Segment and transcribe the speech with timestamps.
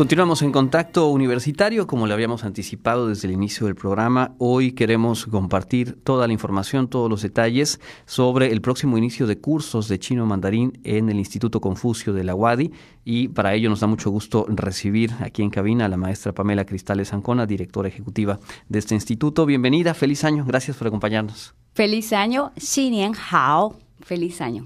[0.00, 4.34] Continuamos en contacto universitario, como le habíamos anticipado desde el inicio del programa.
[4.38, 9.88] Hoy queremos compartir toda la información, todos los detalles sobre el próximo inicio de cursos
[9.88, 12.72] de chino mandarín en el Instituto Confucio de la UADI.
[13.04, 16.64] Y para ello nos da mucho gusto recibir aquí en cabina a la maestra Pamela
[16.64, 18.40] Cristales Ancona, directora ejecutiva
[18.70, 19.44] de este instituto.
[19.44, 21.52] Bienvenida, feliz año, gracias por acompañarnos.
[21.74, 24.64] Feliz año, Xinian Hao, feliz año.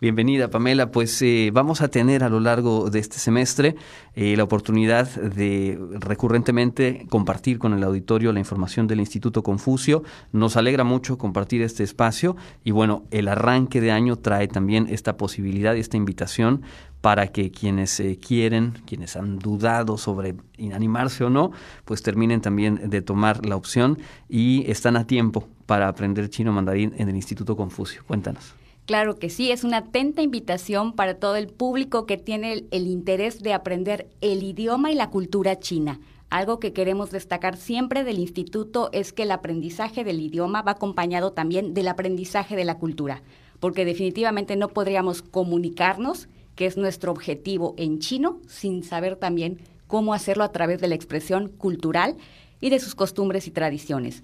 [0.00, 0.90] Bienvenida, Pamela.
[0.90, 3.76] Pues eh, vamos a tener a lo largo de este semestre
[4.14, 10.02] eh, la oportunidad de recurrentemente compartir con el auditorio la información del Instituto Confucio.
[10.32, 15.16] Nos alegra mucho compartir este espacio y bueno, el arranque de año trae también esta
[15.16, 16.62] posibilidad y esta invitación
[17.00, 20.34] para que quienes eh, quieren, quienes han dudado sobre
[20.72, 21.52] animarse o no,
[21.84, 23.98] pues terminen también de tomar la opción
[24.28, 28.02] y están a tiempo para aprender chino mandarín en el Instituto Confucio.
[28.06, 28.65] Cuéntanos.
[28.86, 33.42] Claro que sí, es una atenta invitación para todo el público que tiene el, interés
[33.42, 35.98] de aprender el idioma y la cultura china.
[36.30, 41.32] Algo que queremos destacar siempre del instituto es que el aprendizaje del idioma va acompañado
[41.32, 43.22] también del aprendizaje de la cultura,
[43.58, 50.14] porque definitivamente no podríamos comunicarnos, que es nuestro objetivo en chino, sin saber también cómo
[50.14, 52.16] hacerlo a través de la expresión cultural
[52.60, 54.22] y de sus costumbres y tradiciones.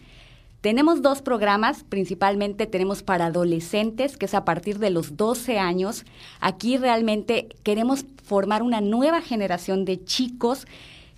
[0.62, 6.04] Tenemos dos programas, principalmente tenemos para adolescentes, que es a partir de los 12 años.
[6.38, 10.68] Aquí realmente queremos formar una nueva generación de chicos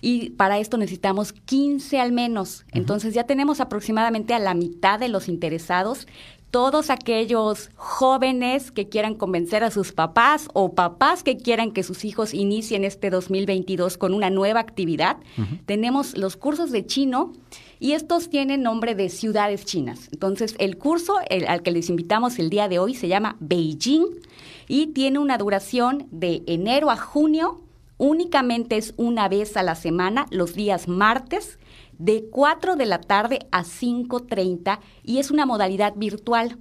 [0.01, 2.65] y para esto necesitamos 15 al menos.
[2.71, 6.07] Entonces ya tenemos aproximadamente a la mitad de los interesados.
[6.49, 12.03] Todos aquellos jóvenes que quieran convencer a sus papás o papás que quieran que sus
[12.03, 15.17] hijos inicien este 2022 con una nueva actividad,
[15.67, 17.31] tenemos los cursos de chino
[17.79, 20.09] y estos tienen nombre de ciudades chinas.
[20.11, 21.15] Entonces, el curso
[21.47, 24.05] al que les invitamos el día de hoy se llama Beijing
[24.67, 27.61] y tiene una duración de enero a junio.
[27.97, 31.59] Únicamente es una vez a la semana, los días martes,
[31.97, 36.57] de 4 de la tarde a 5.30 y es una modalidad virtual,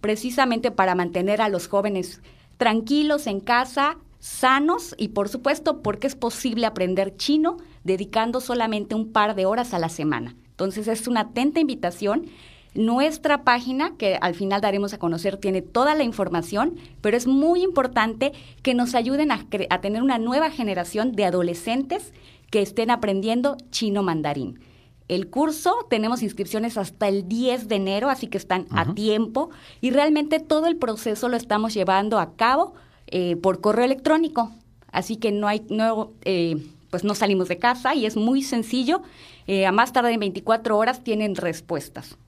[0.00, 2.20] precisamente para mantener a los jóvenes
[2.56, 9.12] tranquilos en casa, sanos y por supuesto porque es posible aprender chino dedicando solamente un
[9.12, 10.36] par de horas a la semana.
[10.62, 12.26] Entonces es una atenta invitación.
[12.74, 17.62] Nuestra página, que al final daremos a conocer, tiene toda la información, pero es muy
[17.62, 19.44] importante que nos ayuden a,
[19.80, 22.14] tener una nueva generación de adolescentes
[22.50, 24.60] que estén aprendiendo chino mandarín.
[25.08, 29.90] El curso tenemos inscripciones hasta el 10 de enero, así que están a tiempo y
[29.90, 32.74] realmente todo el proceso lo estamos llevando a cabo
[33.08, 34.52] eh, por correo electrónico.
[34.92, 36.56] Así que no hay, no, eh,
[36.92, 39.00] pues no salimos de casa y es muy sencillo.
[39.46, 42.18] Eh, a más tarde en 24 horas tienen respuestas.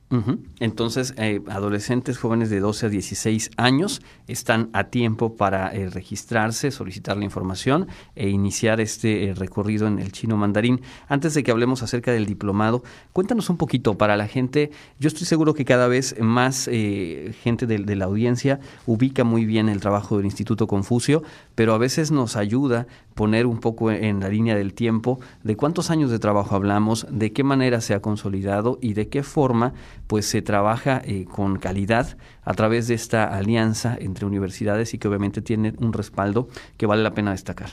[0.61, 6.71] Entonces, eh, adolescentes jóvenes de 12 a 16 años están a tiempo para eh, registrarse,
[6.71, 10.83] solicitar la información e iniciar este eh, recorrido en el chino mandarín.
[11.09, 14.71] Antes de que hablemos acerca del diplomado, cuéntanos un poquito para la gente.
[15.01, 19.81] Yo estoy seguro que cada vez más gente de, la audiencia ubica muy bien el
[19.81, 21.23] trabajo del Instituto Confucio,
[21.55, 25.91] pero a veces nos ayuda poner un poco en la línea del tiempo de cuántos
[25.91, 29.73] años de trabajo hablamos, de qué manera se ha consolidado y de qué forma
[30.15, 35.09] pues se trabaja eh, con calidad a través de esta alianza entre universidades y que
[35.09, 37.71] obviamente tiene un respaldo que vale la pena destacar.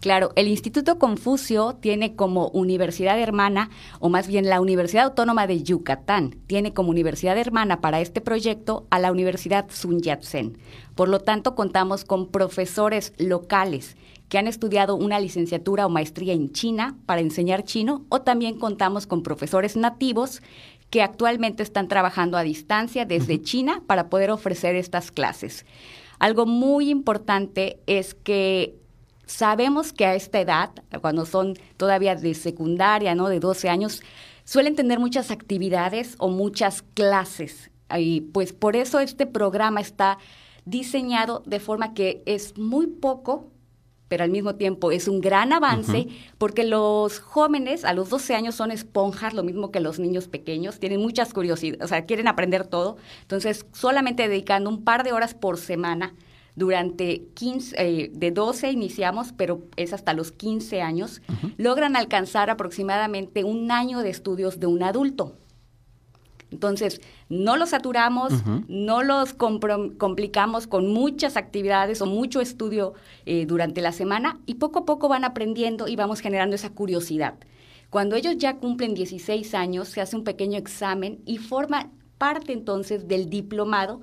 [0.00, 5.62] Claro, el Instituto Confucio tiene como universidad hermana, o más bien la Universidad Autónoma de
[5.62, 10.58] Yucatán, tiene como universidad hermana para este proyecto a la Universidad Sun Yat-sen.
[10.96, 13.96] Por lo tanto, contamos con profesores locales
[14.28, 19.06] que han estudiado una licenciatura o maestría en China para enseñar chino, o también contamos
[19.06, 20.42] con profesores nativos
[20.90, 25.66] que actualmente están trabajando a distancia desde China para poder ofrecer estas clases.
[26.18, 28.76] Algo muy importante es que
[29.26, 33.28] sabemos que a esta edad, cuando son todavía de secundaria, ¿no?
[33.28, 34.02] De 12 años,
[34.44, 37.70] suelen tener muchas actividades o muchas clases.
[37.96, 40.18] Y pues por eso este programa está
[40.64, 43.50] diseñado de forma que es muy poco
[44.08, 48.54] pero al mismo tiempo es un gran avance porque los jóvenes a los 12 años
[48.54, 52.66] son esponjas, lo mismo que los niños pequeños, tienen muchas curiosidades, o sea, quieren aprender
[52.66, 52.96] todo.
[53.22, 56.14] Entonces, solamente dedicando un par de horas por semana
[56.56, 61.20] durante 15, eh, de 12 iniciamos, pero es hasta los 15 años,
[61.56, 65.36] logran alcanzar aproximadamente un año de estudios de un adulto.
[66.54, 68.32] Entonces, no los saturamos,
[68.68, 72.94] no los complicamos con muchas actividades o mucho estudio
[73.26, 77.34] eh, durante la semana y poco a poco van aprendiendo y vamos generando esa curiosidad.
[77.90, 83.08] Cuando ellos ya cumplen 16 años, se hace un pequeño examen y forma parte entonces
[83.08, 84.00] del diplomado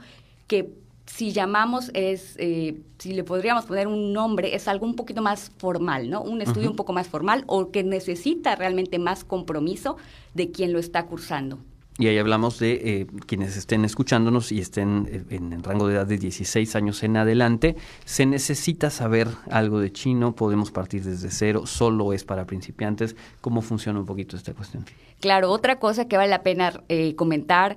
[0.48, 0.74] que
[1.06, 5.51] si llamamos, es, eh, si le podríamos poner un nombre, es algo un poquito más
[5.57, 6.21] formal, ¿no?
[6.21, 9.98] Un estudio un poco más formal o que necesita realmente más compromiso
[10.33, 11.59] de quien lo está cursando.
[11.97, 15.95] Y ahí hablamos de eh, quienes estén escuchándonos y estén eh, en el rango de
[15.95, 17.75] edad de 16 años en adelante.
[18.05, 23.15] Se necesita saber algo de chino, podemos partir desde cero, solo es para principiantes.
[23.41, 24.85] ¿Cómo funciona un poquito esta cuestión?
[25.19, 27.75] Claro, otra cosa que vale la pena eh, comentar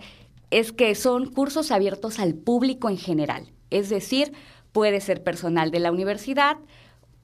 [0.51, 3.51] es que son cursos abiertos al público en general.
[3.71, 4.33] Es decir,
[4.71, 6.59] puede ser personal de la universidad,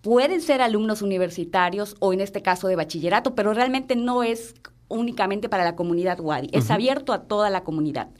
[0.00, 4.54] pueden ser alumnos universitarios o en este caso de bachillerato, pero realmente no es
[4.90, 8.10] únicamente para la comunidad Wadi, es abierto a toda la comunidad.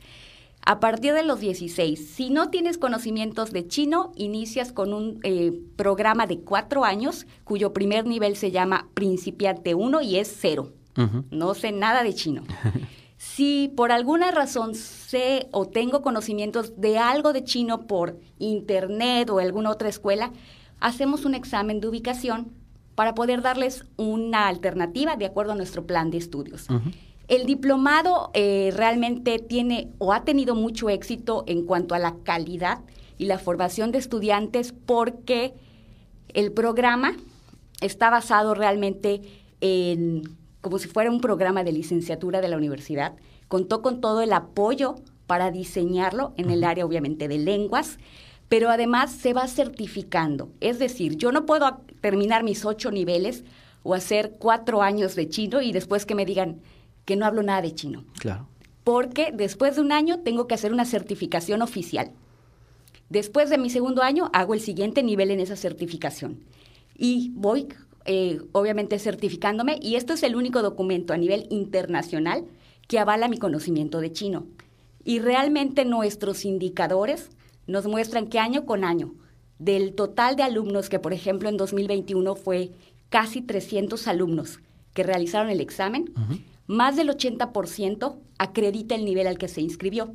[0.64, 5.52] A partir de los 16, si no tienes conocimientos de chino, inicias con un eh,
[5.76, 10.72] programa de cuatro años, cuyo primer nivel se llama Principiante 1 y es cero.
[11.30, 12.42] No sé nada de chino.
[13.16, 19.38] si por alguna razón sé o tengo conocimientos de algo de chino por internet o
[19.38, 20.30] alguna otra escuela,
[20.78, 22.52] hacemos un examen de ubicación
[23.00, 26.68] para poder darles una alternativa de acuerdo a nuestro plan de estudios.
[27.28, 32.80] El diplomado eh, realmente tiene o ha tenido mucho éxito en cuanto a la calidad
[33.16, 35.54] y la formación de estudiantes porque
[36.34, 37.16] el programa
[37.80, 39.22] está basado realmente
[39.62, 43.14] en como si fuera un programa de licenciatura de la universidad.
[43.48, 44.96] Contó con todo el apoyo
[45.26, 47.96] para diseñarlo en el área obviamente de lenguas
[48.50, 50.50] pero además se va certificando.
[50.60, 53.44] Es decir, yo no puedo terminar mis ocho niveles
[53.84, 56.60] o hacer cuatro años de chino y después que me digan
[57.04, 58.04] que no hablo nada de chino.
[58.18, 58.48] Claro.
[58.82, 62.10] Porque después de un año tengo que hacer una certificación oficial.
[63.08, 66.40] Después de mi segundo año hago el siguiente nivel en esa certificación.
[66.98, 67.68] Y voy,
[68.04, 72.46] eh, obviamente, certificándome y esto es el único documento a nivel internacional
[72.88, 74.48] que avala mi conocimiento de chino.
[75.04, 77.30] Y realmente nuestros indicadores
[77.66, 79.14] nos muestran que año con año,
[79.58, 82.72] del total de alumnos que, por ejemplo, en 2021 fue
[83.10, 84.60] casi 300 alumnos
[84.94, 86.12] que realizaron el examen,
[86.66, 90.14] más del 80% acredita el nivel al que se inscribió.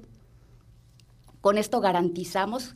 [1.41, 2.73] Con esto garantizamos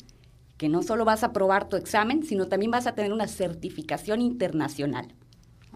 [0.58, 4.22] que no solo vas a aprobar tu examen, sino también vas a tener una certificación
[4.22, 5.08] internacional.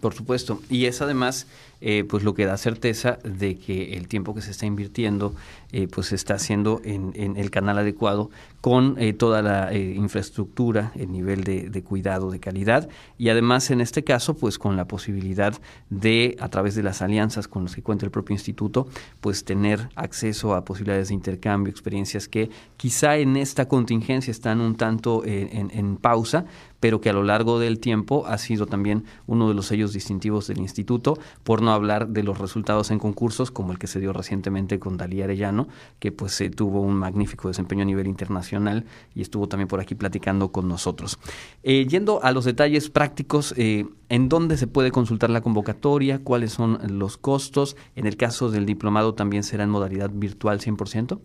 [0.00, 1.46] Por supuesto, y es además
[1.80, 5.34] eh, pues lo que da certeza de que el tiempo que se está invirtiendo
[5.76, 8.30] eh, pues está haciendo en, el canal adecuado
[8.60, 12.88] con eh, toda la infraestructura, el nivel de, cuidado, de calidad
[13.18, 15.52] y además en este caso pues con la posibilidad
[15.90, 18.86] de a través de las alianzas con las que cuenta el propio instituto
[19.20, 24.76] pues tener acceso a posibilidades de intercambio, experiencias que quizá en esta contingencia están un
[24.76, 26.44] tanto en, en pausa,
[26.84, 30.48] pero que a lo largo del tiempo ha sido también uno de los sellos distintivos
[30.48, 34.12] del instituto, por no hablar de los resultados en concursos como el que se dio
[34.12, 35.63] recientemente con Dalí Arellano,
[35.98, 38.84] que pues eh, tuvo un magnífico desempeño a nivel internacional
[39.14, 41.18] y estuvo también por aquí platicando con nosotros.
[41.62, 46.20] Eh, yendo a los detalles prácticos, eh, ¿en dónde se puede consultar la convocatoria?
[46.22, 47.76] ¿Cuáles son los costos?
[47.96, 51.18] En el caso del diplomado también será en modalidad virtual 100%.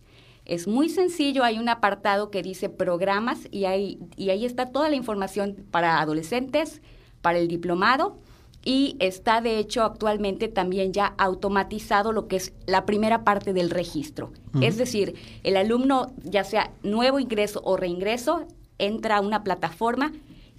[0.51, 4.89] Es muy sencillo, hay un apartado que dice programas y ahí, y ahí está toda
[4.89, 6.83] la información para adolescentes,
[7.23, 8.19] para el diplomado
[8.65, 13.71] y está de hecho actualmente también ya automatizado lo que es la primera parte del
[13.71, 14.33] registro.
[14.61, 15.15] Es decir,
[15.45, 20.13] el alumno, ya sea nuevo ingreso o reingreso, entra a una plataforma,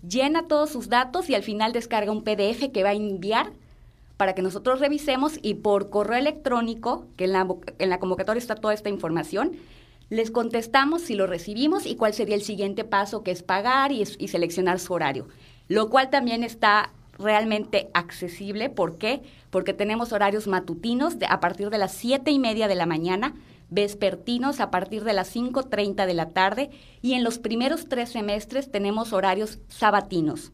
[0.08, 3.52] llena todos sus datos y al final descarga un PDF que va a enviar
[4.16, 8.56] para que nosotros revisemos y por correo electrónico, que en la, en la convocatoria está
[8.56, 9.58] toda esta información,
[10.12, 14.06] les contestamos si lo recibimos y cuál sería el siguiente paso, que es pagar y,
[14.06, 15.30] seleccionar su horario,
[15.70, 18.70] lo cual también está realmente accesible.
[18.70, 19.22] ¿Por qué?
[19.52, 23.36] Porque tenemos horarios matutinos a partir de las siete y media de la mañana,
[23.70, 28.70] vespertinos a partir de las 5.30 de la tarde y en los primeros tres semestres
[28.70, 30.52] tenemos horarios sabatinos.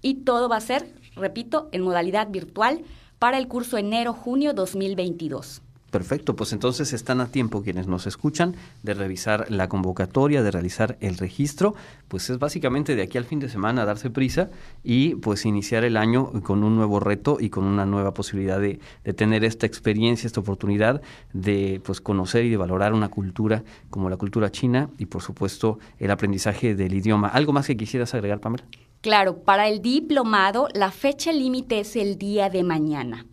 [0.00, 2.84] Y todo va a ser, repito, en modalidad virtual
[3.18, 5.62] para el curso enero-junio 2022.
[5.90, 10.98] Perfecto, pues entonces están a tiempo quienes nos escuchan de revisar la convocatoria, de realizar
[11.00, 11.76] el registro,
[12.08, 14.50] pues es básicamente de aquí al fin de semana darse prisa
[14.82, 18.80] y pues iniciar el año con un nuevo reto y con una nueva posibilidad de,
[19.14, 21.02] tener esta experiencia, esta oportunidad
[21.32, 25.78] de pues conocer y de valorar una cultura como la cultura china y por supuesto
[26.00, 27.28] el aprendizaje del idioma.
[27.28, 28.64] ¿Algo más que quisieras agregar, Pamela?
[29.00, 33.26] Claro, para el diplomado la fecha límite es el día de mañana.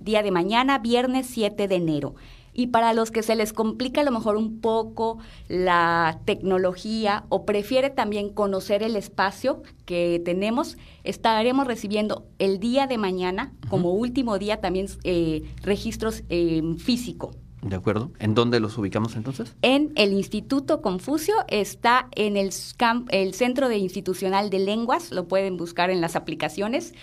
[0.00, 2.14] Día de mañana, viernes 7 de enero.
[2.58, 7.44] Y para los que se les complica a lo mejor un poco la tecnología o
[7.44, 14.38] prefiere también conocer el espacio que tenemos, estaremos recibiendo el día de mañana, como último
[14.38, 17.32] día, también eh, registros en físico.
[17.62, 18.12] De acuerdo.
[18.18, 19.56] ¿En dónde los ubicamos entonces?
[19.62, 22.50] En el Instituto Confucio, está en el,
[23.10, 26.94] el Centro de Institucional de Lenguas, lo pueden buscar en las aplicaciones,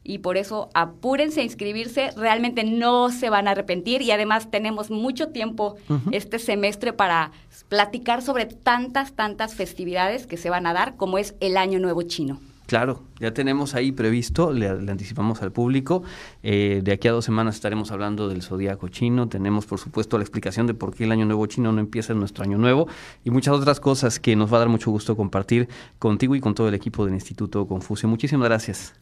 [0.04, 4.02] Y por eso apúrense a inscribirse, realmente no se van a arrepentir.
[4.02, 5.76] Y además tenemos mucho tiempo
[6.12, 7.32] este semestre para
[7.70, 12.02] platicar sobre tantas, tantas festividades que se van a dar como es el Año Nuevo
[12.04, 12.40] Chino.
[12.72, 16.04] Claro, ya tenemos ahí previsto, le, anticipamos al público.
[16.42, 19.28] Eh, de aquí a dos semanas estaremos hablando del zodiaco chino.
[19.28, 22.20] Tenemos, por supuesto, la explicación de por qué el año nuevo chino no empieza en
[22.20, 22.88] nuestro año nuevo
[23.26, 25.68] y muchas otras cosas que nos va a dar mucho gusto compartir
[26.00, 28.08] contigo y con todo el equipo del Instituto Confucio.
[28.08, 28.94] Muchísimas gracias.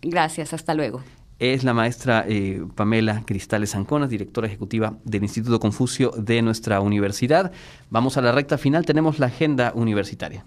[0.00, 1.02] Gracias, hasta luego.
[1.38, 7.52] Es la maestra eh, Pamela Cristales Anconas, directora ejecutiva del Instituto Confucio de nuestra universidad.
[7.90, 10.46] Vamos a la recta final, tenemos la agenda universitaria.